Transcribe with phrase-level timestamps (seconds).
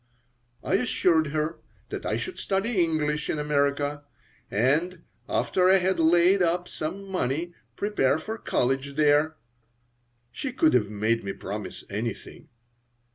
[0.63, 4.03] I assured her that I should study English in America
[4.49, 9.35] and, after I had laid up some money, prepare for college there
[10.31, 12.49] (she could have made me promise anything).